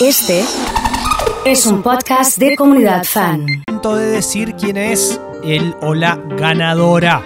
[0.00, 0.44] Este
[1.44, 3.46] es un podcast de comunidad fan.
[3.68, 7.22] Momento de decir quién es el o la ganadora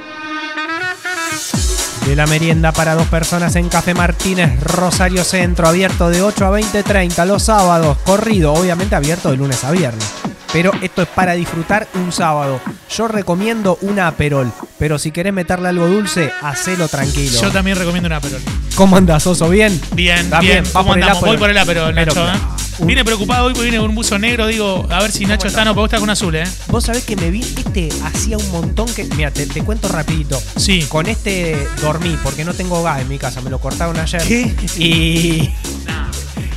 [2.06, 6.60] de la merienda para dos personas en Café Martínez, Rosario Centro, abierto de 8 a
[6.60, 10.04] 20.30 los sábados, corrido, obviamente abierto de lunes a viernes.
[10.52, 12.60] Pero esto es para disfrutar un sábado.
[12.94, 17.40] Yo recomiendo una Aperol, pero si querés meterle algo dulce, hacelo tranquilo.
[17.40, 18.40] Yo también recomiendo una Aperol.
[18.76, 19.48] ¿Cómo andás, Oso?
[19.48, 19.80] ¿Bien?
[19.94, 20.64] Bien, Está bien.
[20.72, 21.18] ¿Cómo por el andamos?
[21.22, 21.36] Aperol.
[21.36, 22.28] Voy por el Aperol, Pero, Nacho.
[22.28, 22.63] ¿eh?
[22.80, 24.46] Vine preocupado hoy porque vine con un buzo negro.
[24.46, 25.64] Digo, a ver si Nacho está.
[25.64, 26.44] No, porque vos estás con azul, ¿eh?
[26.68, 29.04] Vos sabés que me vi, este hacía un montón que...
[29.16, 30.40] Mira, te, te cuento rapidito.
[30.56, 30.82] Sí.
[30.88, 34.22] Con este dormí, porque no tengo gas en mi casa, me lo cortaron ayer.
[34.22, 34.54] ¿Qué?
[34.78, 35.50] Y...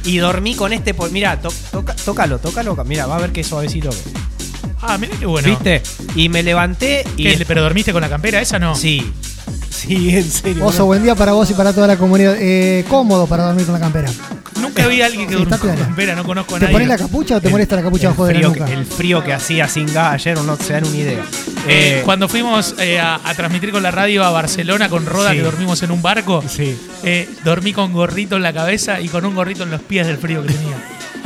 [0.03, 0.93] Y dormí con este...
[0.93, 2.75] por- Mira, to- toca- tócalo, tócalo.
[2.85, 3.89] Mira, va a ver qué suavecito.
[4.81, 5.49] Ah, mira qué bueno.
[5.49, 5.81] ¿Viste?
[6.15, 7.23] Y me levanté y...
[7.23, 8.73] ¿Qué, ¿Pero dormiste con la campera esa no?
[8.75, 9.11] Sí.
[9.69, 10.65] Sí, en serio.
[10.65, 12.35] Oso, buen día para vos y para toda la comunidad.
[12.39, 14.09] Eh, cómodo para dormir con la campera.
[14.61, 15.75] Nunca vi a alguien que Sí, está piola.
[15.75, 16.15] campera.
[16.15, 16.73] No conozco a ¿Te nadie.
[16.73, 18.65] pones la capucha o te El- molesta la capucha el abajo de la frío nuca?
[18.65, 21.23] que- El frío que hacía sin gas ayer, no se dan una idea.
[21.67, 25.31] Eh, Eh, cuando fuimos eh, a, a transmitir con la radio a Barcelona con Roda,
[25.31, 25.37] Sí.
[25.37, 26.77] que dormimos en un barco, Sí.
[27.03, 30.17] eh, dormí con gorrito en la cabeza y con un gorrito en los pies del
[30.17, 30.75] frío que tenía.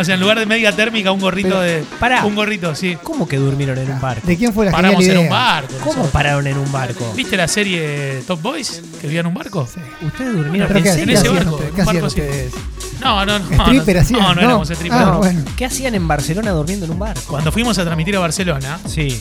[0.01, 1.83] O sea, en lugar de media térmica, un gorrito Pero, de.
[1.99, 2.25] pará.
[2.25, 2.97] Un gorrito, sí.
[3.03, 4.25] ¿Cómo que durmieron en un barco?
[4.27, 5.67] ¿De quién fue la Paramos en un barco.
[5.79, 6.11] ¿Cómo nosotros.
[6.11, 7.13] pararon en un barco?
[7.15, 8.81] ¿Viste la serie Top Boys?
[8.99, 9.67] Que vivía en un barco.
[10.01, 11.69] ¿Ustedes durmieron ¿Pero en qué, en ese barco, ustedes?
[11.71, 12.21] un ¿Qué hacían barco así.
[12.21, 12.53] ustedes?
[13.01, 13.63] No, no, no.
[13.65, 14.19] ¿Stripper no, hacían?
[14.21, 15.01] no, no éramos strippers.
[15.01, 15.17] Ah, no.
[15.19, 15.41] bueno.
[15.55, 17.21] ¿Qué hacían en Barcelona durmiendo en un barco?
[17.27, 19.19] Cuando fuimos a transmitir a Barcelona, Sí.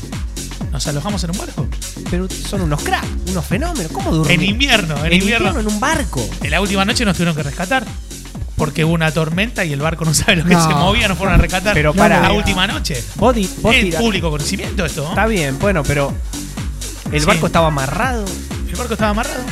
[0.73, 1.67] nos alojamos en un barco.
[2.11, 3.93] Pero son unos cracks, unos fenómenos.
[3.93, 4.43] ¿Cómo durmieron?
[4.45, 5.49] En invierno, en, En invierno.
[5.49, 6.27] invierno en un barco.
[6.43, 7.85] En la última noche nos tuvieron que rescatar.
[8.61, 10.69] Porque hubo una tormenta y el barco no sabe lo que No.
[10.69, 11.73] se movía, nos fueron a rescatar.
[11.75, 13.03] Pero No, para- la última noche.
[13.17, 15.09] Vos, vos Es público conocimiento esto, ¿no?
[15.09, 16.13] Está bien, bueno, pero
[17.11, 17.27] el Sí.
[17.27, 18.25] barco estaba amarrado.
[18.69, 19.43] El barco estaba amarrado.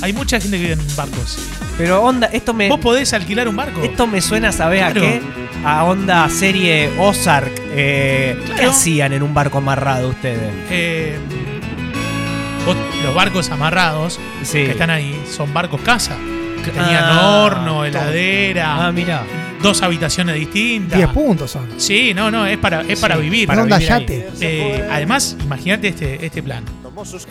[0.00, 1.38] Hay mucha gente que vive en barcos.
[1.78, 3.82] Pero onda, esto me Vos podés alquilar un barco.
[3.82, 5.00] esto me suena, ¿sabés a Claro.
[5.02, 5.22] qué?
[5.64, 7.52] A onda serie Ozark.
[7.74, 10.52] Eh, ¿Qué hacían en un barco amarrado ustedes?
[10.70, 11.18] Eh,
[13.04, 14.64] los barcos amarrados Sí.
[14.64, 16.16] que están ahí son barcos casa.
[16.70, 19.22] Tenían Ah, horno, heladera, Ah, mira.
[19.62, 20.96] dos habitaciones distintas.
[20.98, 21.68] 10 puntos son.
[21.76, 23.46] Sí, no, no, es para, es para vivir.
[23.46, 24.28] para Onda vivir yate.
[24.40, 26.64] Eh, además, imagínate este, este plan.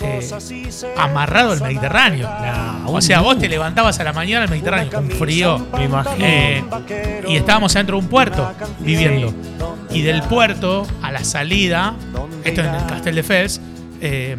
[0.01, 2.29] Eh, amarrado al Mediterráneo.
[2.85, 5.65] O sea, vos te levantabas a la mañana al Mediterráneo con frío.
[5.77, 6.25] Me imagino.
[6.25, 6.63] Eh,
[7.27, 9.33] y estábamos adentro de un puerto viviendo.
[9.91, 11.93] Y del puerto a la salida,
[12.43, 13.61] esto en el Castel de Fels,
[14.01, 14.37] eh,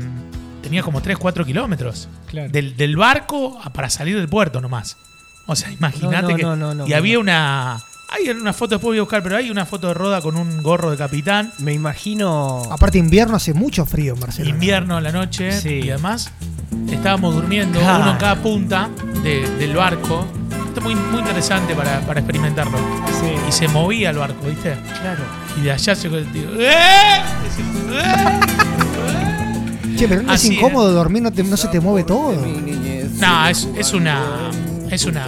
[0.73, 2.09] tenía como 3-4 kilómetros.
[2.29, 2.49] Claro.
[2.51, 4.97] Del, del barco a- para salir del puerto nomás.
[5.47, 6.43] O sea, imagínate No, no, que.
[6.45, 6.97] no, no, no, y no.
[6.97, 7.79] había una.
[8.09, 10.63] Hay una foto, después voy a buscar, pero hay una foto de Roda con un
[10.63, 11.53] gorro de capitán.
[11.59, 12.63] Me imagino.
[12.71, 14.55] Aparte, invierno hace mucho frío en Barcelona.
[14.55, 15.81] Invierno a la noche Sí.
[15.85, 16.31] y además
[16.91, 17.99] estábamos durmiendo Ah.
[18.01, 18.89] uno en cada punta
[19.23, 20.27] de- del barco.
[20.69, 22.79] Esto es muy, muy interesante para, para experimentarlo.
[23.21, 23.35] Sí.
[23.47, 24.75] Y se movía el barco, ¿viste?
[25.03, 25.23] Claro.
[25.59, 26.49] Y de allá llegó el tío.
[26.59, 27.21] ¡Eh!
[29.97, 32.35] Che, pero no es incómodo dormir, no, te- no se te mueve todo.
[33.21, 34.51] No, es, es una.
[34.91, 35.27] Es una.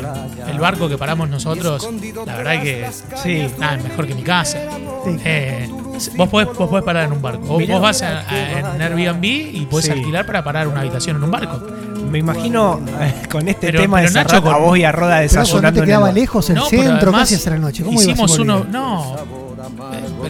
[0.49, 1.89] El barco que paramos nosotros,
[2.27, 2.87] la verdad que.
[3.23, 3.47] Sí.
[3.59, 4.59] Nada, es mejor que mi casa.
[5.05, 5.17] Sí.
[5.25, 5.69] Eh,
[6.17, 7.47] vos, podés, vos podés parar en un barco.
[7.47, 7.75] Vos, Mirá.
[7.75, 9.93] vos vas a, a- en Airbnb y podés Sí.
[9.93, 11.63] alquilar para parar una habitación en un barco.
[12.11, 14.85] Me imagino eh, con este Pero- tema pero de Nacho, Serrat, a con- vos y
[14.85, 16.99] a Roda Pero eso no desayunando te en quedaba el- lejos el No, pero centro,
[17.09, 17.83] además casi hasta la noche.
[17.85, 18.65] ¿Cómo ibas y hicimos uno.
[18.71, 19.17] No.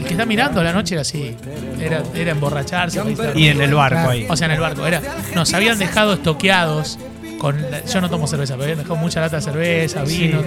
[0.05, 1.35] El que está mirando a la noche era así.
[1.81, 3.03] Era, era emborracharse.
[3.35, 4.27] Y en el barco ahí.
[4.29, 4.87] O sea, en el barco.
[4.87, 5.01] Era,
[5.35, 6.99] nos habían dejado estoqueados.
[7.39, 10.41] Con la- yo no tomo cerveza, pero habían dejado mucha lata de cerveza, vino.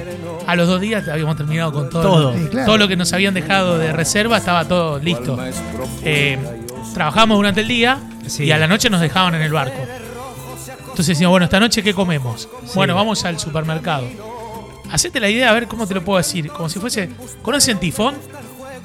[0.47, 2.01] A los dos días habíamos terminado con todo.
[2.01, 2.34] Todo.
[2.38, 2.66] Sí, claro.
[2.66, 5.38] Todo lo que nos habían dejado de reserva estaba todo listo.
[6.03, 6.38] Eh,
[6.94, 8.45] trabajamos durante el día Sí.
[8.45, 9.78] y a la noche nos dejaban en el barco.
[10.81, 12.47] Entonces decíamos, bueno, esta noche ¿qué comemos?
[12.74, 14.06] Bueno, vamos al supermercado.
[14.91, 16.47] Hacete la idea, a ver cómo te lo puedo decir.
[16.50, 17.09] Como si fuese.
[17.44, 18.16] ¿Conocen Tifón?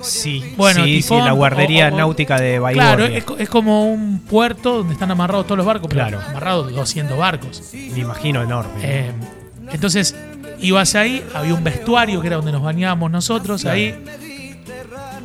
[0.02, 2.74] Sí, Bueno, sí, Tifón, sí, la guardería o- o- náutica de Bahía.
[2.82, 5.88] Claro, es, co- es como un puerto donde están amarrados todos los barcos.
[5.88, 6.20] pero Claro.
[6.28, 7.62] Amarrados 200 barcos.
[7.72, 8.72] Me imagino enorme.
[8.82, 9.10] Eh,
[9.72, 10.14] entonces,
[10.60, 13.94] ibas ahí, había un vestuario que era donde nos bañábamos nosotros ahí.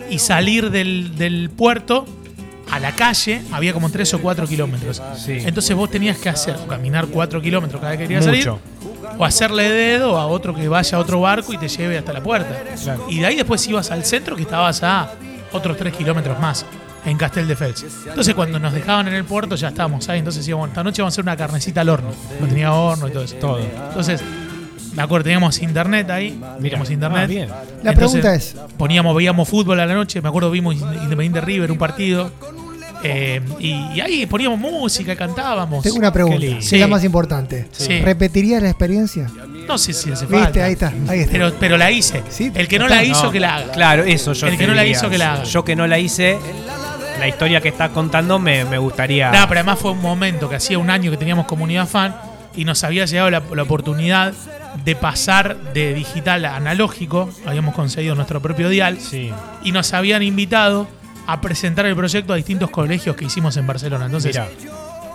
[0.09, 2.06] Y salir del, del puerto
[2.71, 5.01] a la calle había como 3 o 4 kilómetros.
[5.18, 5.38] Sí.
[5.45, 8.50] Entonces vos tenías que hacer, o caminar 4 kilómetros cada vez que querías salir.
[9.17, 12.21] O hacerle dedo a otro que vaya a otro barco y te lleve hasta la
[12.21, 12.55] puerta.
[12.83, 13.05] Claro.
[13.09, 15.11] Y de ahí después ibas al centro que estabas a
[15.51, 16.65] otros 3 kilómetros más,
[17.05, 17.85] en Castel de Fels.
[18.05, 20.19] Entonces cuando nos dejaban en el puerto ya estábamos ahí.
[20.19, 22.11] Entonces decíamos, esta noche vamos a hacer una carnecita al horno.
[22.39, 23.35] No tenía horno y todo eso.
[23.37, 23.59] Todo.
[23.59, 24.21] Entonces,
[24.93, 26.39] me acuerdo, teníamos internet ahí.
[26.59, 27.21] Miramos internet.
[27.23, 27.49] Ah, bien.
[27.83, 30.21] La Entonces, pregunta es, Poníamos, veíamos fútbol a la noche.
[30.21, 32.31] Me acuerdo, vimos Independiente River, un partido.
[33.09, 35.83] Eh, y, y ahí poníamos música, cantábamos.
[35.83, 36.77] Tengo una pregunta, Sí.
[36.77, 37.68] la más importante.
[37.71, 38.00] Sí.
[38.01, 39.30] ¿Repetirías la experiencia?
[39.68, 40.45] No sé si hace falta.
[40.45, 41.31] Viste, ahí está, ahí está.
[41.31, 42.24] Pero, pero la hice.
[42.30, 43.71] Sí, El que no la hizo, No, que la haga.
[43.71, 45.44] Claro, eso yo El que no la hizo, que la haga.
[45.44, 46.38] Yo que no la hice,
[47.19, 49.31] la historia que estás contando me, me gustaría.
[49.31, 52.15] Nada, pero además fue un momento que hacía un año que teníamos comunidad fan
[52.56, 54.33] y nos había llegado la, la oportunidad
[54.83, 57.30] de pasar de digital a analógico.
[57.45, 59.31] Habíamos conseguido nuestro propio dial Sí.
[59.63, 60.88] y nos habían invitado
[61.27, 64.06] a presentar el proyecto a distintos colegios que hicimos en Barcelona.
[64.06, 64.47] Entonces, Mirá.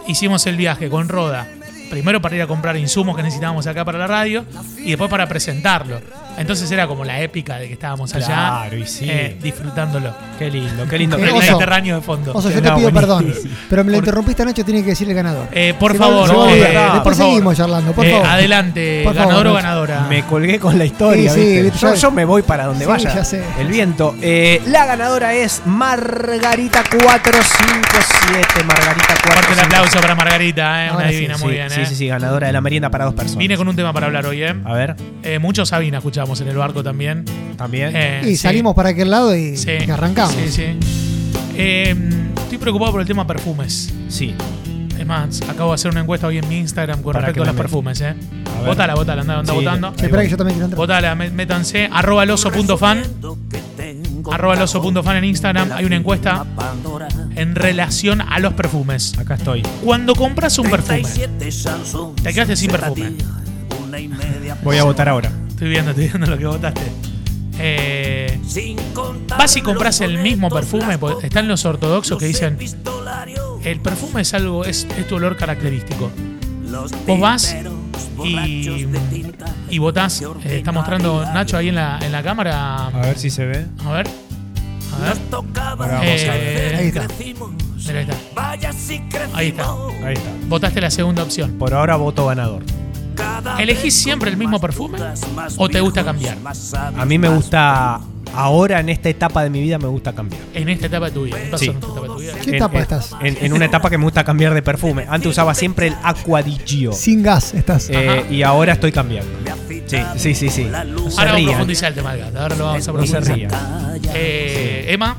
[0.06, 1.48] hicimos el viaje con Roda.
[1.90, 4.44] Primero para ir a comprar insumos que necesitábamos acá para la radio
[4.78, 6.00] y después para presentarlo.
[6.38, 9.06] Entonces era como la épica de que estábamos allá Claro, y sí.
[9.08, 10.14] eh, disfrutándolo.
[10.38, 11.16] Qué lindo, qué lindo.
[11.18, 11.32] Eh, el.
[11.34, 12.32] Mediterráneo de fondo.
[12.34, 13.32] Oso, yo No, te pido perdón,
[13.68, 15.46] pero me lo Por- interrumpiste, Nacho, tiene que decir el ganador.
[15.52, 17.14] Eh, por Se va- favor, a eh, por favor.
[17.14, 18.26] seguimos charlando, por Eh, favor.
[18.26, 20.00] Adelante, Por favor, ganador o ganadora.
[20.08, 21.32] Me colgué con la historia.
[21.32, 21.96] Sí, sí, ¿viste?
[21.96, 23.42] yo, me voy para donde Sí, vaya ya sé.
[23.60, 24.14] el viento.
[24.22, 28.64] Eh, la ganadora es Margarita 457.
[28.64, 29.62] Margarita Fuerte el 457.
[29.66, 31.70] aplauso para Margarita, eh, una divina, Sí, muy bien.
[31.70, 31.86] sí, eh.
[31.86, 33.38] sí, sí, ganadora de la merienda para dos personas.
[33.38, 34.54] Vine con un tema para hablar hoy, ¿eh?
[34.64, 37.24] A ver, Eh, mucho Sabina escuchamos en el barco también.
[37.56, 37.90] también.
[37.94, 38.36] Eh, y sí.
[38.36, 40.34] salimos para aquel lado y, Sí, y arrancamos.
[40.34, 40.64] Sí, sí.
[41.56, 41.94] Eh,
[42.44, 43.92] estoy preocupado por el tema perfumes.
[44.08, 44.34] Sí.
[44.98, 47.46] Es más, acabo de hacer una encuesta hoy en mi Instagram con Para respecto a
[47.46, 48.14] los me perfumes, ¿eh?
[48.62, 48.66] A.
[48.66, 49.88] Votala, votala, anda, anda Sí, votando.
[49.96, 50.76] espera que yo también quiero entrar.
[50.78, 51.88] Votala, mé- métanse.
[51.92, 53.02] Arroba loso.fan.
[54.30, 55.72] Arroba loso.fan en Instagram.
[55.72, 56.46] Hay una encuesta
[57.34, 59.18] en relación a los perfumes.
[59.18, 59.62] Acá estoy.
[59.84, 61.02] Cuando compras un perfume,
[62.22, 63.12] te quedaste sin perfume.
[64.62, 65.32] Voy a votar ahora.
[65.62, 66.80] Estoy viendo, estoy viendo lo que votaste.
[67.60, 68.40] Eh,
[69.38, 72.58] vas y compras el mismo perfume, están los ortodoxos que dicen
[73.62, 76.10] el perfume es algo, es, es tu olor característico.
[77.06, 77.54] Vos vas
[78.24, 78.88] y,
[79.70, 80.20] y votás.
[80.20, 82.88] eh, está mostrando Nacho ahí en la, en la cámara.
[82.88, 83.64] A ver si se ve.
[83.84, 84.08] A ver.
[84.96, 85.16] A ver.
[85.32, 86.10] Ahora vamos a ver.
[86.34, 87.06] Eh, mira, ahí está.
[89.32, 89.72] Ahí está.
[90.04, 90.30] Ahí está.
[90.48, 91.52] Votaste la segunda opción.
[91.52, 92.64] Por ahora voto ganador.
[93.58, 94.98] ¿Elegís siempre el mismo perfume
[95.56, 96.36] o te gusta cambiar?
[96.96, 98.00] A mí me gusta,
[98.34, 100.40] ahora en esta etapa de mi vida me gusta cambiar.
[100.54, 101.36] En esta etapa de tu vida.
[101.38, 101.70] ¿Qué pasó Sí.
[101.70, 102.32] en esta etapa de tu vida?
[102.42, 103.10] ¿Qué En- etapa en, estás?
[103.20, 105.06] En, en una etapa que me gusta cambiar de perfume.
[105.08, 106.92] Antes usaba siempre el Aqua di Gio.
[106.92, 107.88] Sin gas estás.
[107.90, 109.30] Eh, y ahora estoy cambiando.
[109.86, 110.64] Sí, sí, sí, sí.
[110.64, 112.40] No se Ahora vamos a profundizar el tema del gato.
[112.40, 113.36] Ahora lo vamos a No se profundizar.
[113.36, 113.50] rían.
[114.14, 115.16] Eh, Emma,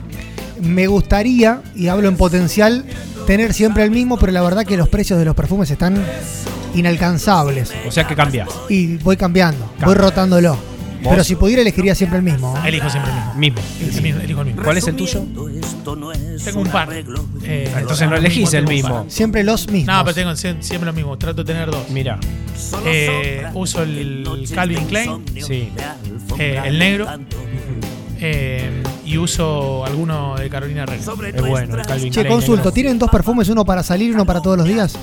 [0.61, 2.85] Me gustaría, y hablo en potencial,
[3.25, 6.03] tener siempre el mismo, pero la verdad que los precios de los perfumes están
[6.75, 7.71] inalcanzables.
[7.87, 8.49] O sea que cambias.
[8.69, 10.57] Y voy cambiando, voy rotándolo.
[11.03, 11.11] ¿Vos?
[11.11, 12.55] Pero si pudiera, elegiría siempre el mismo.
[12.63, 12.69] ¿eh?
[12.69, 13.33] elijo siempre el mismo.
[13.35, 13.59] Mismo.
[13.97, 14.63] El mismo, Elijo el mismo.
[14.63, 15.25] ¿Cuál es el tuyo?
[16.45, 16.87] Tengo un par.
[17.43, 19.05] Eh, Entonces no elegís el mismo.
[19.09, 19.93] Siempre los mismos.
[19.97, 21.17] No, pero tengo sie- siempre lo mismo.
[21.17, 21.89] Trato de tener dos.
[21.89, 22.17] Mira.
[22.85, 25.69] Eh, uso el Calvin Klein, Sí.
[26.39, 27.07] eh, el negro.
[28.21, 28.82] eh,
[29.13, 30.99] y uso alguno de Carolina Herrera.
[30.99, 31.77] Es bueno.
[31.77, 32.71] el Calvin Che, Klein consulto, negro.
[32.71, 34.97] ¿tienen dos perfumes, uno para salir y uno para todos los días?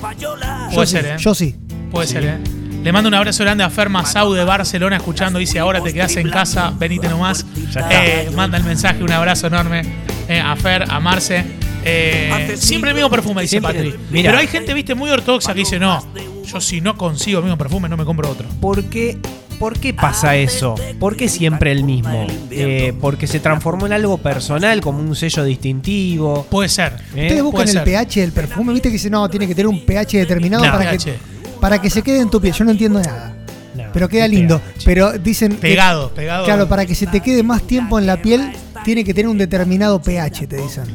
[0.73, 1.15] Puede ser, ¿eh?
[1.17, 1.55] Yo sí.
[1.89, 2.13] Puede Sí.
[2.13, 2.37] ser, ¿eh?
[2.83, 5.39] Le mando un abrazo grande a Fer Masau de Barcelona escuchando.
[5.39, 7.45] Dice, ahora te quedas en casa, venite nomás.
[7.89, 9.83] Eh, manda el mensaje, un abrazo enorme
[10.27, 11.45] eh, a Fer, a Marce.
[11.85, 13.95] Eh, siempre el mismo perfume, dice Patri.
[14.11, 16.03] Pero hay gente, viste, muy ortodoxa que dice, no,
[16.45, 18.47] yo si no consigo el mismo perfume, no me compro otro.
[18.59, 19.17] ¿Por qué,
[19.61, 20.73] ¿Por qué pasa eso?
[20.99, 22.25] ¿Por qué siempre el mismo?
[22.49, 26.47] Eh, porque se transformó en algo personal, como un sello distintivo.
[26.49, 26.93] Puede ser.
[27.15, 27.25] ¿eh?
[27.25, 27.83] Ustedes buscan el ser.
[27.83, 30.89] pH del perfume, viste que dice, no, tiene que tener un pH determinado No, para,
[30.89, 31.05] pH.
[31.05, 31.17] Que,
[31.59, 32.55] para que se quede en tu piel.
[32.55, 33.35] Yo no entiendo nada.
[33.75, 34.57] No, Pero queda lindo.
[34.59, 34.83] pH.
[34.83, 35.51] Pero dicen.
[35.51, 36.45] que- Pegado, pegado.
[36.45, 38.53] claro, para que se te quede más tiempo en la piel,
[38.83, 40.85] tiene que tener un determinado pH, te dicen.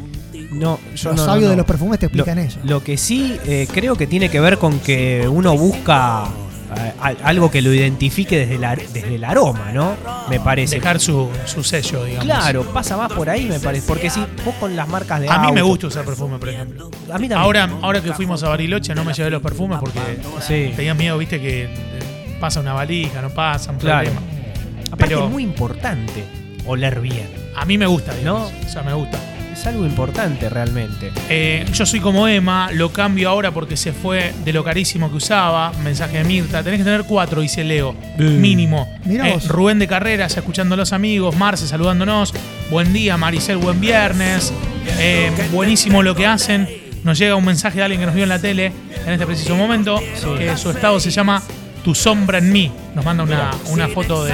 [0.51, 1.57] No, yo Los no, sabios no, de no.
[1.59, 2.59] los perfumes te explican lo, eso.
[2.65, 6.25] Lo que sí eh, creo que tiene que ver con que uno busca
[7.23, 9.97] algo que lo identifique desde, la, desde el aroma, ¿no?
[10.29, 10.77] Me parece.
[10.77, 12.25] Dejar su, su sello, digamos.
[12.25, 13.87] Claro, pasa más por ahí, me parece.
[13.87, 16.49] Porque si vos con las marcas de A mí me auto- gusta usar perfume, por
[16.49, 16.91] ejemplo.
[17.11, 17.33] A mí también.
[17.39, 20.01] Ahora, ahora que fuimos a Bariloche no me llevé los perfumes porque
[20.47, 20.73] Sí.
[20.77, 21.69] tenía miedo, viste, que
[22.41, 24.11] pasa una valija, no pasa, un Claro.
[24.11, 24.21] problema.
[24.93, 26.25] Aparte pero- es muy importante
[26.67, 27.29] oler bien.
[27.57, 28.45] A mí me gusta, ¿No?
[28.47, 29.19] O sea, me gusta.
[29.59, 31.11] Es algo importante realmente.
[31.31, 35.17] Eh, yo soy como Emma, lo cambio ahora porque se fue de lo carísimo que
[35.17, 35.73] usaba.
[35.83, 37.95] Mensaje de Mirta, tenés que tener cuatro, dice Leo.
[38.19, 38.87] Mínimo.
[39.07, 39.49] Mirá Eh, vos.
[39.49, 41.35] Rubén de Carreras, escuchando a los amigos.
[41.37, 42.35] Marce, saludándonos.
[42.71, 44.53] Buen día, Maricel, buen viernes.
[44.99, 46.69] Eh, buenísimo lo que hacen.
[47.03, 48.73] Nos llega un mensaje de alguien que nos vio en la tele
[49.07, 49.99] en este preciso momento.
[50.39, 51.43] Que su estado se llama
[51.87, 52.73] Tu sombra en mí.
[52.97, 54.33] Nos manda una, una foto de,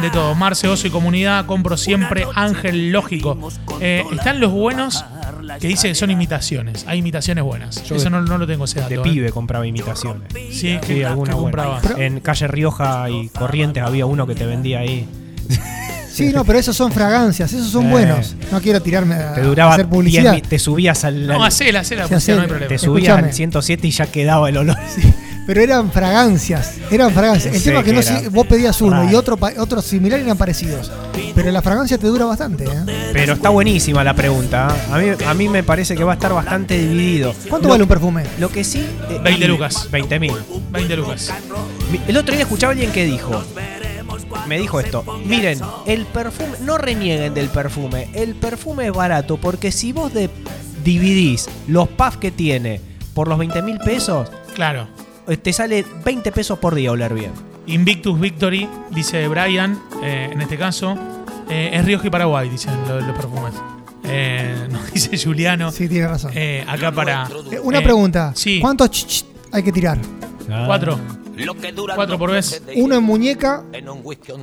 [0.00, 0.36] de todo.
[0.36, 1.44] Marce, Oso y comunidad.
[1.44, 3.50] Compro siempre Ángel Lógico.
[3.80, 5.04] Eh, están los buenos
[5.58, 6.84] que dice que son imitaciones.
[6.86, 7.82] Hay imitaciones buenas.
[7.82, 8.90] Yo Eso de- no, no lo tengo ese dato.
[8.90, 9.00] De ¿eh?
[9.02, 10.22] pibe compraba imitaciones.
[10.32, 11.80] Sí, Sí, que, alguna compraba.
[11.96, 15.08] En calle Rioja y Corrientes había uno que te vendía ahí.
[16.12, 17.90] Sí, no, pero esos son fragancias, esos son Eh.
[17.90, 18.36] buenos.
[18.52, 20.40] No quiero tirarme a, Te a duraba hacer 10 publicidad.
[20.48, 22.68] te subías al, No, hacela, hacela, Sí, no hay problema.
[22.68, 23.28] te subías Escuchame.
[23.30, 24.76] al 107 y ya quedaba el olor.
[25.46, 27.52] Pero eran fragancias, eran fragancias.
[27.54, 30.18] El Sí, tema es que no si- vos pedías uno y otro pa- otro similar
[30.20, 30.90] eran parecidos.
[31.34, 33.10] Pero la fragancia te dura bastante, ¿eh?
[33.12, 34.68] Pero está buenísima la pregunta.
[34.88, 34.92] ¿eh?
[34.92, 37.34] A mí, a mí me parece que va a estar bastante dividido.
[37.50, 38.22] ¿Cuánto Lo- vale un perfume?
[38.38, 38.86] Lo que sí.
[39.10, 39.88] eh, 20 lucas.
[39.90, 40.32] 20 mil.
[40.70, 41.30] 20 lucas.
[42.08, 43.42] El otro día escuchaba a alguien que dijo.
[44.46, 45.04] Me dijo esto.
[45.26, 46.52] Miren, el perfume.
[46.62, 48.08] No renieguen del perfume.
[48.14, 50.30] El perfume es barato porque si vos de-
[50.84, 52.80] dividís los puffs que tiene
[53.14, 54.86] por los 20 mil pesos, Claro.
[55.28, 57.32] Eh, te sale 20 pesos por día oler bien.
[57.66, 60.96] Invictus Victory, dice Brian, eh, en este caso,
[61.48, 63.54] eh, es Rioja y Paraguay, dicen lo- los, perfumes.
[64.04, 66.32] Eh, nos dice Juliano, Sí, tiene razón.
[66.34, 67.26] eh, acá para...
[67.50, 68.32] Eh, Una eh, pregunta.
[68.34, 69.98] Sí, ¿Cuántos ch- ch- hay que tirar?
[70.66, 70.98] cuatro.
[71.96, 72.62] Cuatro por vez.
[72.76, 73.64] Uno en muñeca,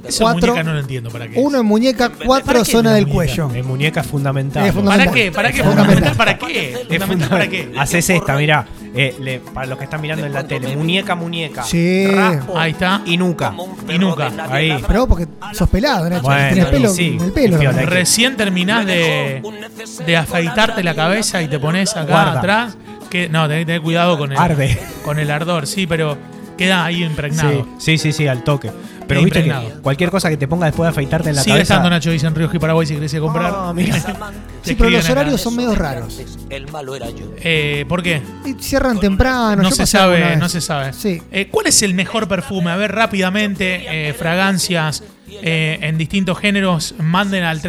[0.04, 0.48] Eso Cuatro.
[0.54, 1.40] muñeca no lo entiendo para qué.
[1.40, 3.16] uno en muñeca, ¿Para cuatro zona del muñeca?
[3.16, 3.52] cuello.
[3.56, 4.66] En muñeca es fundamental.
[4.66, 5.08] Es fundamental.
[5.08, 5.32] ¿Para qué?
[5.32, 5.64] ¿Para qué?
[5.64, 5.96] Fundamental.
[6.14, 6.74] ¿Fundamental para qué?
[6.74, 7.72] Es ¿Fundamental para qué?
[7.78, 8.68] Haces esta, mirá.
[8.94, 10.76] Eh, le- para los que están mirando en la tele.
[10.76, 11.64] Muñeca, muñeca.
[11.64, 12.08] Sí.
[12.08, 13.02] Raspo Ahí está.
[13.06, 13.54] y nuca.
[13.88, 14.30] Y nunca.
[14.50, 14.84] Ahí.
[14.86, 16.24] Pero vos porque sos pelado, Nacho.
[16.24, 17.58] Bueno, Tienes pelo sí, en el pelo.
[17.86, 19.42] Recién terminás de,
[20.06, 22.40] de afeitarte la cabeza y te pones acá Guarda.
[22.40, 22.78] atrás.
[23.10, 24.78] Que, no, tenés que tener cuidado con el, Arde.
[25.04, 26.18] con el ardor, sí, pero
[26.58, 27.68] queda ahí impregnado.
[27.78, 28.72] Sí, sí, sí, sí, al toque.
[29.08, 31.74] Pero viste que cualquier cosa que te ponga después de afeitarte en la Sigue cabeza.
[31.74, 33.54] estando Nacho Dice en Río y Paraguay si querés ir a comprar.
[33.56, 33.96] Ah, mira.
[34.64, 35.14] Sí, pero los acá.
[35.14, 36.22] horarios son medio raros.
[37.44, 38.22] Eh, ¿Por qué?
[38.46, 39.64] Y cierran temprano.
[39.64, 40.94] No yo se sabe, no se sabe.
[40.94, 41.22] Sí.
[41.32, 42.70] Eh, ¿Cuál es el mejor perfume?
[42.72, 45.04] A ver, rápidamente, eh, fragancias
[45.42, 47.62] eh, en distintos géneros, manden al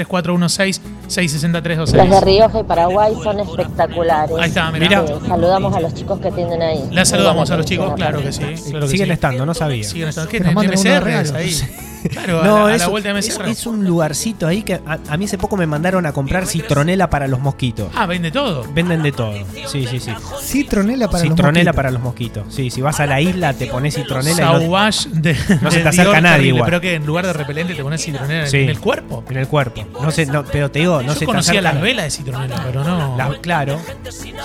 [1.17, 1.93] 3416-66326.
[1.97, 4.37] Los de Rioja y Paraguay son espectaculares.
[4.39, 5.01] Ahí está, mirá.
[5.03, 6.85] Eh, saludamos a los chicos que atienden ahí.
[6.91, 8.41] La saludamos a los chicos, claro que sí.
[8.71, 9.13] Claro que Siguen sí.
[9.13, 9.85] estando, no sabía.
[9.85, 10.31] Siguen estando.
[10.31, 10.55] ¿Qué Que nos tenés?
[10.55, 11.63] manden ¿Tienes unos R's regalos.
[11.63, 11.79] ahí?
[12.03, 13.49] Claro, No, a, la, a es, la vuelta de es- MCR.
[13.49, 17.09] es un lugarcito ahí que a, a mí hace poco me mandaron a comprar citronela
[17.09, 17.93] para los mosquitos.
[17.95, 18.65] Ah, vende todo.
[18.75, 19.33] Venden de todo.
[19.69, 20.11] Sí, sí, sí.
[20.43, 22.43] Citronela para citronela los para los mosquitos.
[22.53, 25.79] Sí, si vas a la isla te pones citronela y no- Sauvage de, no se
[25.81, 26.65] te acerca Dior, nadie terrible, igual.
[26.65, 28.57] Pero que en lugar de repelente te pones citronela Sí.
[28.59, 29.23] en el cuerpo.
[29.31, 29.85] en el cuerpo.
[30.03, 32.85] No sé, no, pero te digo, no Yo se conocía las velas de citronela, pero
[32.85, 33.17] no.
[33.17, 33.79] La- claro.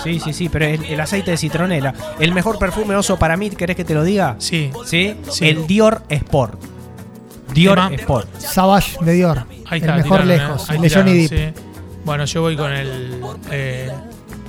[0.04, 1.94] Sí, sí, sí, pero el, el aceite de citronela.
[2.18, 4.36] El mejor perfume oso para mí, ¿querés que te lo diga?
[4.38, 4.70] Sí.
[4.86, 5.16] ¿Sí?
[5.30, 5.48] Sí.
[5.48, 6.60] El Dior Sport.
[7.52, 7.94] Dior Tema.
[7.96, 8.28] Sport.
[8.38, 9.44] Savage de Dior.
[9.66, 9.96] Ahí está.
[9.96, 10.62] el mejor tiraron, lejos.
[10.62, 10.66] ¿eh?
[10.72, 11.28] Ahí El de Johnny Depp.
[11.30, 11.62] tiraron, sí.
[12.04, 13.20] Bueno, yo voy con el.
[13.50, 13.90] eh,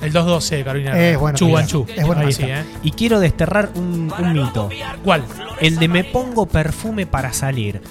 [0.02, 0.98] el 212 de Carolina.
[1.00, 1.86] Es bueno, Chu.
[1.96, 2.22] Es bueno.
[2.22, 2.44] Ahí sí.
[2.46, 2.64] ¿eh?
[2.84, 4.70] Y quiero desterrar un, un mito.
[5.04, 5.24] ¿Cuál?
[5.60, 7.82] El de me pongo perfume para salir.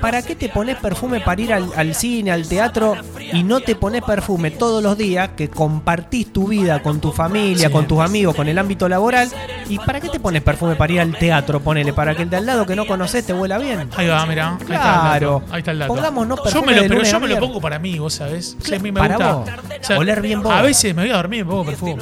[0.00, 2.96] ¿Para qué te pones perfume para ir al, al cine, al teatro
[3.32, 7.68] y no te pones perfume todos los días que compartís tu vida con tu familia,
[7.68, 7.72] Sí.
[7.72, 9.28] con tus amigos, con el ámbito laboral?
[9.68, 11.60] ¿Y para qué te pones perfume para ir al teatro?
[11.60, 13.88] Ponele, para que el de al lado que no conoces te huela bien.
[13.96, 14.48] Ahí va, mira.
[14.50, 15.42] Ahí está el Claro.
[15.50, 15.94] Ahí está el dato.
[15.94, 18.56] Pongámonos yo perfume me lo, pero yo me lo pongo para mí, vos sabés.
[18.60, 19.32] Sí, a mí me Para gusta.
[19.34, 19.98] vos.
[19.98, 20.52] Oler bien vos.
[20.52, 21.96] A veces me voy a dormir y me pongo perfume.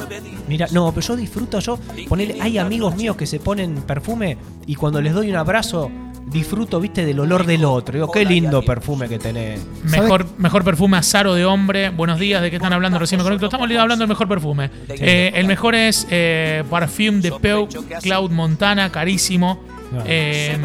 [0.49, 4.37] Mira, no, pero yo disfruto, yo ponele, hay amigos míos que se ponen perfume
[4.67, 5.91] y cuando les doy un abrazo
[6.27, 7.95] disfruto, viste, del olor del otro.
[7.95, 9.61] Digo, qué lindo perfume que tenés.
[9.85, 11.91] Mejor, mejor perfume azaro de hombre.
[11.91, 12.99] Buenos días, ¿de qué están hablando?
[12.99, 13.47] Recién me conecto.
[13.47, 14.71] Estamos hablando del mejor perfume.
[14.89, 17.69] Eh, el mejor es eh, Parfum de Peu
[18.03, 19.61] Cloud Montana, carísimo.
[20.07, 20.57] Eh,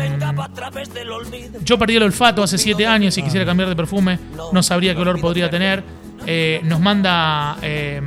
[1.64, 4.20] yo perdí el olfato hace 7 años y quisiera cambiar de perfume.
[4.52, 5.84] No sabría qué olor podría tener.
[6.28, 8.02] Eh, nos manda eh,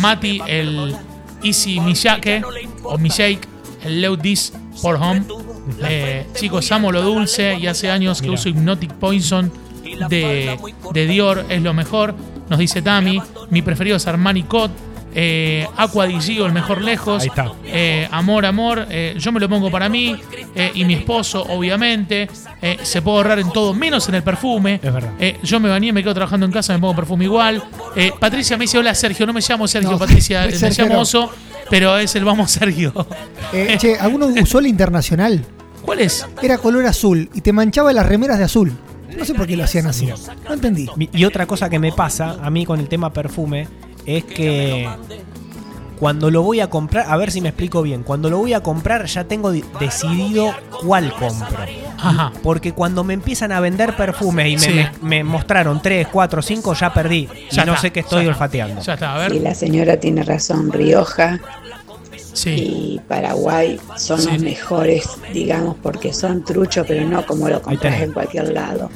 [0.00, 0.94] Mati el
[1.42, 2.42] Easy Miyake
[2.82, 3.46] o Mishake,
[3.84, 5.22] el Leo This for Home.
[5.84, 9.52] Eh, chicos, amo lo dulce y hace años que uso Hypnotic Poison
[10.08, 10.58] de,
[10.92, 12.14] de Dior, es lo mejor.
[12.48, 14.70] Nos dice Tami, mi preferido es Armani Cot.
[15.14, 17.22] Eh, Aqua el mejor lejos.
[17.22, 17.52] Ahí está.
[17.64, 18.86] Eh, amor, amor.
[18.88, 20.16] eh, yo me lo pongo para mí
[20.54, 22.28] eh, y mi esposo, obviamente.
[22.60, 24.80] Eh, se puede ahorrar en todo, menos en el perfume.
[24.82, 25.12] Es verdad.
[25.18, 27.62] Eh, yo me bañé, me quedo trabajando en casa, me pongo perfume igual.
[27.96, 30.96] Eh, Patricia me dice: Hola Sergio, no me llamo Sergio, No, Patricia, me Sergio llamo
[30.96, 31.00] no.
[31.02, 31.30] Oso,
[31.68, 32.92] pero es el Vamos Sergio.
[33.52, 35.44] Eh, che, ¿alguno usó el internacional?
[35.82, 36.26] ¿Cuál es?
[36.42, 38.72] Era color azul y te manchaba las remeras de azul.
[39.18, 40.08] No sé por qué lo hacían así.
[40.48, 40.88] No entendí.
[41.12, 43.68] Y otra cosa que me pasa a mí con el tema perfume
[44.06, 44.88] es que
[45.98, 48.60] cuando lo voy a comprar, a ver si me explico bien, cuando lo voy a
[48.60, 50.52] comprar ya tengo di- decidido
[50.84, 51.58] cuál compro.
[51.98, 52.32] Ajá.
[52.42, 54.72] Porque cuando me empiezan a vender perfumes y me, Sí.
[54.72, 57.28] me- me mostraron 3, 4, 5, ya perdí.
[57.52, 58.44] Ya y no está, sé qué estoy ya está.
[58.44, 58.82] olfateando.
[58.82, 59.42] Ya está, a Sí, ver.
[59.42, 61.38] la señora tiene razón, Rioja
[62.32, 62.50] Sí.
[62.50, 64.28] y Paraguay son Sí.
[64.32, 68.90] los mejores, digamos, porque son truchos, pero no como lo compras en cualquier lado.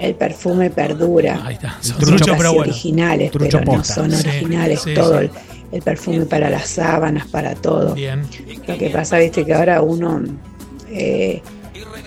[0.00, 1.40] El perfume perdura.
[1.44, 1.76] Ahí está.
[1.80, 2.72] Son Trucho, casi pero bueno.
[2.72, 4.80] originales, Trucho pero no son originales.
[4.80, 5.24] sí, todo sí.
[5.26, 5.30] El,
[5.72, 7.94] el perfume para las sábanas, para todo.
[7.94, 8.22] Bien.
[8.66, 10.22] Lo que pasa, viste, que ahora uno
[10.90, 11.42] eh,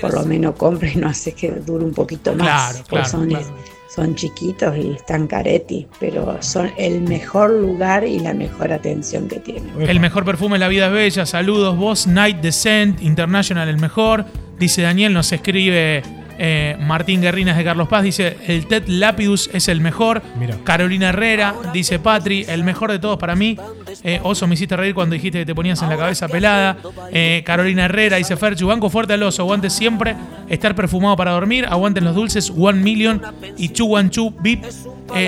[0.01, 2.83] por lo menos compres y no haces que dure un poquito más.
[2.87, 3.45] Claro, son, claro.
[3.93, 9.39] son chiquitos y están caretti, pero son el mejor lugar y la mejor atención que
[9.39, 9.71] tienen.
[9.81, 11.25] El mejor perfume La Vida es Bella.
[11.25, 14.25] Saludos, vos, Night Descent, International, el mejor.
[14.59, 16.03] Dice Daniel, nos escribe
[16.37, 18.03] eh, Martín Guerrinas de Carlos Paz.
[18.03, 20.21] Dice, el Ted Lapidus es el mejor.
[20.39, 20.57] Mira.
[20.63, 23.57] Carolina Herrera, dice Patri, el mejor de todos para mí.
[24.03, 26.77] Eh, Oso, me hiciste reír cuando dijiste que te ponías en la cabeza pelada.
[27.11, 30.15] Eh, Carolina Herrera dice, Ferchu, banco fuerte al oso, aguante siempre.
[30.49, 33.21] Estar perfumado para dormir, aguanten los dulces, One Million
[33.57, 34.63] y Chu One Chu Vip.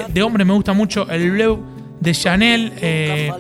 [0.10, 1.75] De hombre me gusta mucho el Bleu
[2.06, 2.72] de Chanel.
[2.78, 3.32] eh,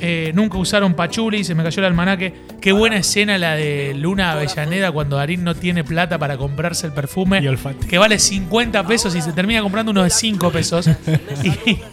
[0.00, 2.32] eh, nunca usaron pachuli, se me cayó el almanaque.
[2.60, 6.92] Qué buena escena la de Luna Avellaneda cuando Darín no tiene plata para comprarse el
[6.92, 7.40] perfume.
[7.40, 7.86] Y.
[7.88, 10.88] Que vale 50 pesos y se termina comprando uno de 5 pesos.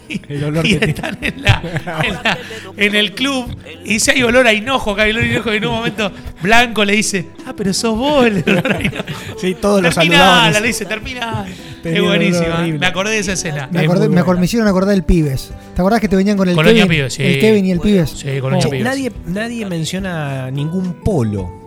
[0.08, 1.62] y El olor y que están en, la-
[2.04, 2.38] en la-
[2.76, 5.52] en el club y dice hay olor a hinojo, que hay olor a hinojo.
[5.52, 8.26] Y en un momento Blanco le dice, ah, pero sos vos.
[9.40, 10.62] Sí, todos lo Terminala, saludaban.
[10.62, 11.46] le dice, termina.
[11.84, 12.58] Es buenísima.
[12.58, 12.78] horrible.
[12.80, 13.68] Me acordé de esa escena.
[13.70, 15.50] Me, acordé, hicieron acordar del Pibes.
[15.74, 16.96] ¿Te acordás que te venían con el Colonia Kevin?
[16.98, 17.22] Pibes, sí.
[17.22, 18.10] El Kevin y el Pibes.
[18.10, 18.84] Sí, Colonia Oh, Pibes.
[18.84, 21.57] Nadie, nadie menciona ningún polo.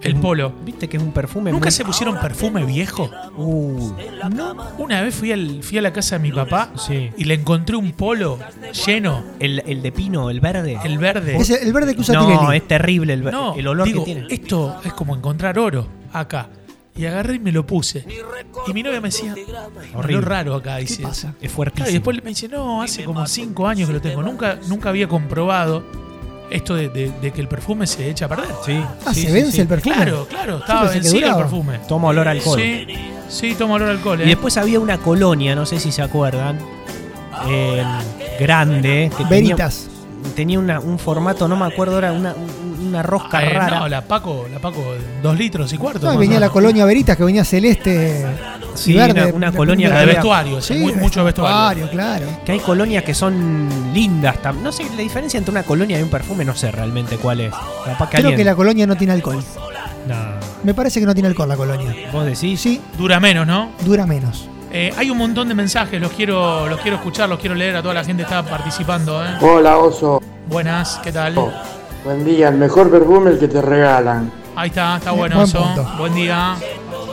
[0.00, 0.52] El polo.
[0.64, 3.10] ¿Viste que es un perfume ¿Nunca muy- se pusieron perfume viejo?
[3.36, 3.92] Uh,
[4.78, 7.10] Una vez fui, al, fui a la casa de mi papá Sí.
[7.16, 8.38] y le encontré un polo
[8.86, 10.78] lleno, el, el de pino, el verde.
[10.84, 11.36] el verde.
[11.36, 12.56] Es el, el verde que usa no, Tinelli.
[12.56, 14.26] es terrible el, no, el olor digo, que tiene.
[14.30, 16.48] esto es como encontrar oro acá.
[16.96, 18.04] Y agarré y me lo puse.
[18.66, 19.32] Y mi novia me decía,
[19.94, 20.20] Horrible.
[20.26, 21.04] raro acá, dice.
[21.04, 21.90] Es Claro, fuertísimo.
[21.90, 24.20] y después me dice, no, hace como cinco años que lo tengo.
[24.22, 25.84] Nunca, nunca había comprobado
[26.50, 28.48] esto de, de- de que el perfume se echa a perder.
[28.64, 29.60] Sí, Ah, sí, se sí, vence sí.
[29.60, 29.94] el perfume.
[29.94, 31.38] Claro, claro, estaba vencido el duraba.
[31.42, 31.78] perfume.
[31.88, 32.58] Toma olor a alcohol.
[32.60, 32.86] Sí,
[33.28, 34.20] sí, toma olor a alcohol.
[34.20, 34.26] Y ¿eh?
[34.26, 36.58] después había una colonia, no sé si se acuerdan,
[37.46, 37.82] eh,
[38.40, 39.88] grande, que Veritas.
[39.88, 42.57] tenía, tenía una- un formato, no me acuerdo, era una, un-
[42.88, 43.78] una rosca Eh, rara.
[43.80, 44.82] No, la Paco, la Paco,
[45.22, 46.10] dos litros y cuarto.
[46.10, 48.26] No, venía la colonia Veritas que venía celeste
[48.74, 49.24] Sí, y verde.
[49.26, 51.88] una- una colonia de vestuario, sí, muy- mucho vestuario.
[51.90, 52.26] claro.
[52.44, 54.36] Que hay colonias que son lindas.
[54.42, 57.40] tam- No sé, la diferencia entre una colonia y un perfume no sé realmente cuál
[57.40, 57.52] es.
[57.84, 59.42] Capaz que Creo alguien- que la colonia no tiene alcohol.
[60.06, 60.14] No.
[60.64, 61.94] Me parece que no tiene alcohol la colonia.
[62.12, 62.60] Vos decís.
[62.60, 63.70] Sí, Dura menos, ¿no?
[63.84, 64.48] dura menos.
[64.72, 67.82] Eh, hay un montón de mensajes, los quiero, los quiero escuchar, los quiero leer a
[67.82, 69.24] toda la gente que está participando.
[69.24, 69.28] ¿eh?
[69.40, 71.34] Hola oso, Buenas, ¿qué tal?
[72.04, 74.30] Buen día, el mejor perfume el que te regalan.
[74.56, 75.62] Ahí está, está Buen bueno eso.
[75.62, 75.88] punto.
[75.98, 76.56] Buen día.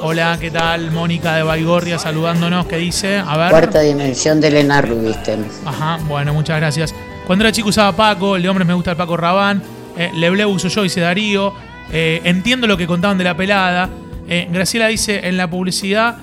[0.02, 0.92] Hola, ¿qué tal?
[0.92, 3.18] Mónica de Baigorria saludándonos, ¿qué dice?
[3.18, 3.50] A ver.
[3.50, 5.46] Cuarta dimensión de Elena Rubinstein.
[5.66, 6.94] Ajá, bueno, muchas gracias.
[7.26, 9.62] Cuando era chico usaba Paco, el de hombres me gusta el Paco Rabán,
[9.98, 11.54] eh, Lebleu uso yo, dice Darío.
[11.92, 13.90] Eh, entiendo lo que contaban de la pelada.
[14.28, 16.18] Eh, Graciela dice, en la publicidad,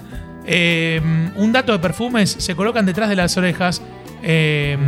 [0.44, 1.00] eh,
[1.36, 3.80] un dato de perfumes se colocan detrás de las orejas,
[4.22, 4.78] eh,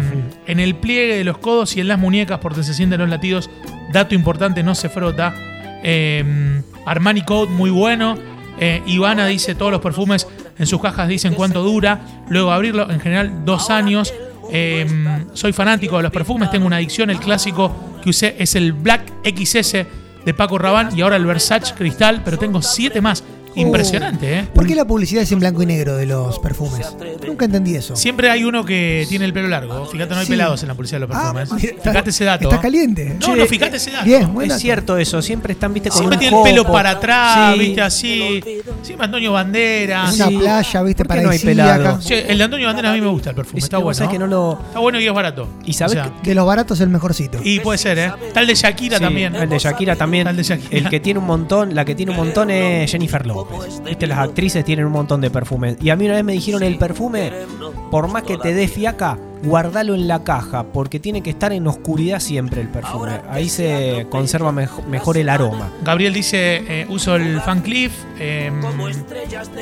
[0.46, 3.50] en el pliegue de los codos y en las muñecas porque se sienten los latidos.
[3.92, 5.34] Dato importante, no se frota.
[5.82, 8.16] Eh, Armani Code, muy bueno.
[8.58, 12.00] Eh, Ivana dice todos los perfumes en sus cajas dicen cuánto dura.
[12.28, 14.12] Luego abrirlo, en general dos años.
[14.52, 14.86] Eh,
[15.32, 17.10] soy fanático de los perfumes, tengo una adicción.
[17.10, 19.86] El clásico que usé es el Black XS
[20.24, 23.24] de Paco Rabanne y ahora el Versace Cristal, pero tengo siete más.
[23.56, 24.48] Impresionante, ¿eh?
[24.54, 26.94] ¿Por qué la publicidad es en blanco y negro de los perfumes?
[27.26, 27.96] Nunca entendí eso.
[27.96, 29.86] Siempre hay uno que tiene el pelo largo.
[29.86, 30.32] Fíjate, no hay Sí.
[30.32, 31.52] pelados en la publicidad de los Ah, perfumes.
[31.62, 32.48] mira, está- fíjate ese dato.
[32.48, 33.16] Está caliente.
[33.20, 34.04] No, no, fíjate ese dato.
[34.04, 36.72] Bien, Es cierto eso, siempre están, viste, con Siempre un tiene el pelo jopo.
[36.72, 37.60] para atrás, Sí.
[37.60, 38.40] viste, así.
[38.82, 40.14] Siempre Antonio Banderas.
[40.14, 40.36] Una Sí.
[40.38, 41.76] playa, viste, ¿Por qué no hay paradisíaca.
[41.78, 42.02] pelado?
[42.02, 43.58] Sí, el de Antonio Banderas a mí me gusta el perfume.
[43.58, 43.94] Es- Está bueno.
[43.94, 44.58] sabés que no lo.
[44.68, 45.48] Está bueno y es barato.
[45.64, 47.38] Y sabés O sea, que- De los baratos el mejorcito.
[47.42, 48.12] Y puede ser, ¿eh?
[48.32, 49.34] Tal de Shakira Sí, también.
[49.36, 50.26] El de Shakira también.
[50.26, 50.78] El de Shakira.
[50.78, 53.43] El que tiene un montón, la que tiene un montón es Jennifer López.
[53.84, 55.76] Viste, las actrices tienen un montón de perfumes.
[55.80, 57.32] Y a mí una vez me dijeron el perfume,
[57.90, 61.66] por más que te dé fiaca, guardalo en la caja, porque tiene que estar en
[61.66, 63.20] oscuridad siempre el perfume.
[63.28, 65.68] Ahí se conserva mejo- mejor el aroma.
[65.84, 67.92] Gabriel dice, eh, uso el Fan Cliff.
[68.18, 68.50] eh,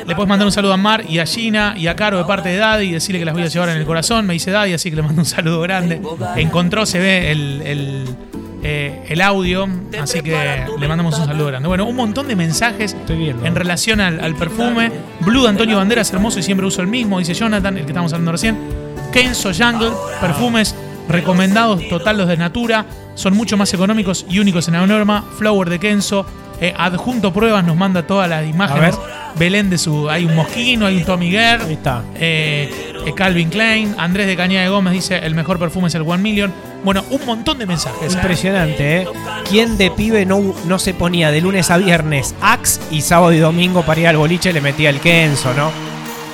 [0.06, 2.48] le puedes mandar un saludo a Mar y a Gina y a Caro de parte
[2.50, 4.26] de Daddy y decirle que las voy a llevar en el corazón.
[4.26, 6.00] Me dice Daddy, así que le mando un saludo grande.
[6.36, 8.04] Encontró, se ve el,
[8.62, 9.68] eh, el audio,
[10.00, 11.68] así que le mandamos un saludo grande.
[11.68, 14.90] Bueno, un montón de mensajes en relación al, al perfume.
[15.20, 18.12] Blue de Antonio Banderas, hermoso y siempre uso el mismo, dice Jonathan, el que estamos
[18.12, 18.56] hablando recién.
[19.12, 20.74] Kenzo Jungle, perfumes
[21.08, 25.24] recomendados, total los de Natura, son mucho más económicos y únicos en la norma.
[25.38, 26.24] Flower de Kenzo,
[26.60, 28.98] eh, adjunto pruebas, nos manda todas las imágenes.
[29.38, 30.08] Belén de su.
[30.10, 31.64] Hay un Mosquino, hay un Tommy Guerre.
[31.64, 32.02] Ahí está.
[32.16, 32.70] eh,
[33.16, 36.52] Calvin Klein, Andrés de Cañada de Gómez dice el mejor perfume es el One Million.
[36.84, 38.12] Bueno, un montón de mensajes.
[38.12, 38.16] ¿eh?
[38.16, 39.06] Impresionante, ¿eh?
[39.48, 43.38] ¿Quién de pibe no, no se ponía de lunes a viernes Axe y sábado y
[43.38, 45.70] domingo para ir al boliche le metía el Kenzo, ¿no?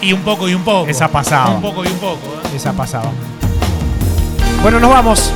[0.00, 0.88] Y un poco y un poco.
[0.88, 1.50] Esa pasaba.
[1.50, 2.16] Un poco y un poco.
[2.16, 2.56] ¿eh?
[2.56, 3.10] Esa pasaba.
[4.62, 5.32] Bueno, nos vamos.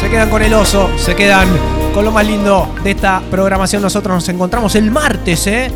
[0.00, 1.48] Se quedan con el oso, se quedan
[1.92, 3.82] con lo más lindo de esta programación.
[3.82, 5.72] Nosotros nos encontramos el martes, ¿eh?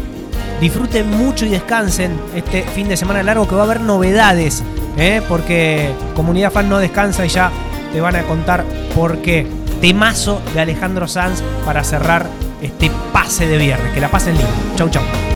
[0.61, 4.63] Disfruten mucho y descansen este fin de semana largo que va a haber novedades,
[4.97, 5.21] ¿eh?
[5.29, 7.51] porque Comunidad Fan no descansa y ya
[7.93, 9.47] te van a contar por qué.
[9.81, 12.27] Temazo de Alejandro Sanz para cerrar
[12.61, 13.93] este pase de viernes.
[13.93, 14.51] Que la pasen lindo.
[14.77, 15.32] Chau, chau.